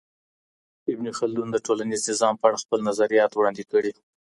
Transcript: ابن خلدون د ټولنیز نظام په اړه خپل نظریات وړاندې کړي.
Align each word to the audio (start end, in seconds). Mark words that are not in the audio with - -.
ابن 0.91 1.05
خلدون 1.17 1.47
د 1.51 1.57
ټولنیز 1.65 2.01
نظام 2.11 2.33
په 2.37 2.45
اړه 2.47 2.61
خپل 2.63 2.79
نظریات 2.89 3.31
وړاندې 3.33 3.63
کړي. 3.71 3.91